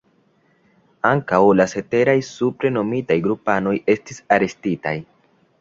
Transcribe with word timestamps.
Ankaŭ 1.09 1.41
la 1.59 1.67
ceteraj 1.75 2.17
supre 2.29 2.73
nomitaj 2.79 3.21
grupanoj 3.29 3.77
estis 3.97 4.23
arestitaj. 4.39 4.97